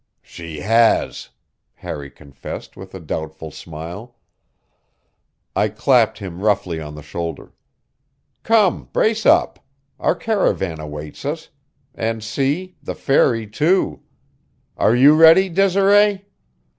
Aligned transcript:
"She 0.23 0.61
has," 0.61 1.29
Harry 1.75 2.09
confessed 2.09 2.75
with 2.75 2.95
a 2.95 2.99
doubtful 2.99 3.51
smile. 3.51 4.15
I 5.55 5.69
clapped 5.69 6.17
him 6.17 6.39
roughly 6.41 6.79
on 6.81 6.95
the 6.95 7.03
shoulder. 7.03 7.53
"Come, 8.41 8.85
brace 8.93 9.27
up! 9.27 9.59
Our 9.99 10.15
caravan 10.15 10.79
awaits 10.79 11.23
us 11.23 11.49
and 11.93 12.23
see, 12.23 12.77
the 12.81 12.95
fairy, 12.95 13.45
too. 13.45 14.01
Are 14.75 14.95
you 14.95 15.13
ready, 15.15 15.49
Desiree?" 15.49 16.25